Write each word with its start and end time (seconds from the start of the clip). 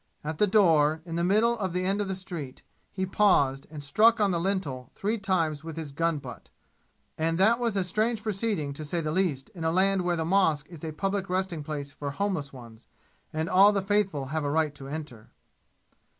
At 0.23 0.39
the 0.39 0.47
door, 0.47 1.03
in 1.05 1.15
the 1.15 1.23
middle 1.23 1.55
of 1.59 1.73
the 1.73 1.85
end 1.85 2.01
of 2.01 2.07
the 2.07 2.15
street, 2.15 2.63
he 2.91 3.05
paused 3.05 3.67
and 3.69 3.83
struck 3.83 4.19
on 4.19 4.31
the 4.31 4.39
lintel 4.39 4.89
three 4.95 5.19
times 5.19 5.63
with 5.63 5.77
his 5.77 5.91
gun 5.91 6.17
butt. 6.17 6.49
And 7.19 7.37
that 7.37 7.59
was 7.59 7.75
a 7.75 7.83
strange 7.83 8.23
proceeding, 8.23 8.73
to 8.73 8.83
say 8.83 8.99
the 8.99 9.11
least, 9.11 9.49
in 9.49 9.63
a 9.63 9.71
land 9.71 10.01
where 10.01 10.15
the 10.15 10.25
mosque 10.25 10.65
is 10.71 10.79
public 10.97 11.29
resting 11.29 11.63
place 11.63 11.91
for 11.91 12.09
homeless 12.09 12.51
ones, 12.51 12.87
and 13.31 13.47
all 13.47 13.71
the 13.71 13.83
"faithful" 13.83 14.29
have 14.33 14.43
a 14.43 14.49
right 14.49 14.73
to 14.73 14.87
enter. 14.87 15.29